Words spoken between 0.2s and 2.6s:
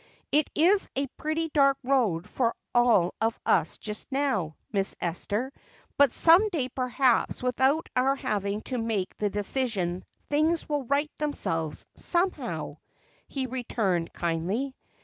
"It is a pretty dark road for